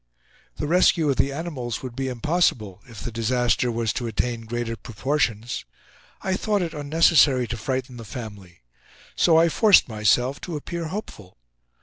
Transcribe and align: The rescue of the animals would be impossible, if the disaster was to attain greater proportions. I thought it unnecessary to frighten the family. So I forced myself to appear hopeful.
The 0.55 0.65
rescue 0.65 1.11
of 1.11 1.17
the 1.17 1.31
animals 1.31 1.83
would 1.83 1.95
be 1.95 2.07
impossible, 2.07 2.81
if 2.87 3.03
the 3.03 3.11
disaster 3.11 3.71
was 3.71 3.93
to 3.93 4.07
attain 4.07 4.47
greater 4.47 4.75
proportions. 4.75 5.63
I 6.23 6.33
thought 6.35 6.63
it 6.63 6.73
unnecessary 6.73 7.45
to 7.49 7.55
frighten 7.55 7.97
the 7.97 8.03
family. 8.03 8.61
So 9.15 9.37
I 9.37 9.47
forced 9.47 9.87
myself 9.87 10.41
to 10.41 10.55
appear 10.55 10.85
hopeful. 10.85 11.37